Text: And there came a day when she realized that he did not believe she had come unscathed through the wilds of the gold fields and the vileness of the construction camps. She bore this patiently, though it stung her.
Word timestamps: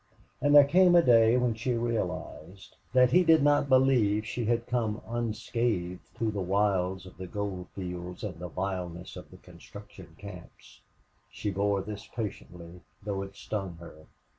And 0.41 0.55
there 0.55 0.65
came 0.65 0.95
a 0.95 1.03
day 1.03 1.37
when 1.37 1.53
she 1.53 1.75
realized 1.75 2.75
that 2.91 3.11
he 3.11 3.23
did 3.23 3.43
not 3.43 3.69
believe 3.69 4.25
she 4.25 4.45
had 4.45 4.65
come 4.65 4.99
unscathed 5.07 6.01
through 6.15 6.31
the 6.31 6.41
wilds 6.41 7.05
of 7.05 7.17
the 7.17 7.27
gold 7.27 7.67
fields 7.75 8.23
and 8.23 8.39
the 8.39 8.49
vileness 8.49 9.15
of 9.15 9.29
the 9.29 9.37
construction 9.37 10.15
camps. 10.17 10.81
She 11.29 11.51
bore 11.51 11.83
this 11.83 12.07
patiently, 12.07 12.81
though 13.03 13.21
it 13.21 13.35
stung 13.35 13.75
her. 13.75 14.07